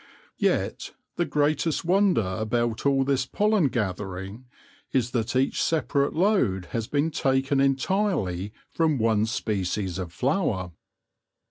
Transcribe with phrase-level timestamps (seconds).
[0.39, 4.47] Yet the greatest wonder about all this pollen gathering
[4.91, 10.71] is that each separate load has been taken entirely from one species of flower.